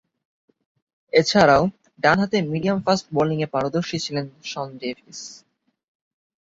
[1.13, 1.63] এছাড়াও,
[2.03, 5.19] ডানহাতে মিডিয়াম-ফাস্ট বোলিংয়ে পারদর্শী ছিলেন শন ডেভিস।